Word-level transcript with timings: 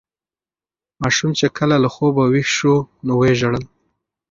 ماشوم 1.01 1.31
چې 1.39 1.47
کله 1.57 1.75
له 1.83 1.89
خوبه 1.95 2.23
ویښ 2.31 2.49
شو 2.57 2.75
نو 3.05 3.13
ویې 3.19 3.33
ژړل. 3.39 3.63